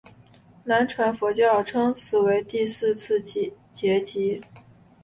[0.63, 3.21] 南传佛教称此为第四次
[3.71, 4.41] 结集。